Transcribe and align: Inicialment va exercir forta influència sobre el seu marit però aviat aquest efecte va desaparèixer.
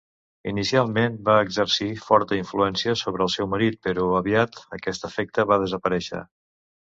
Inicialment 0.51 1.17
va 1.27 1.35
exercir 1.47 1.89
forta 2.05 2.39
influència 2.39 2.95
sobre 3.03 3.23
el 3.27 3.31
seu 3.35 3.49
marit 3.53 3.77
però 3.89 4.07
aviat 4.21 4.59
aquest 4.79 5.05
efecte 5.11 5.49
va 5.53 5.61
desaparèixer. 5.65 6.23